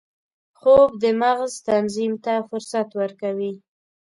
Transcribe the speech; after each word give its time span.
خوب 0.59 0.89
د 1.03 1.05
مغز 1.21 1.53
تنظیم 1.67 2.13
ته 2.25 2.33
فرصت 2.49 2.87
ورکوي 3.01 3.53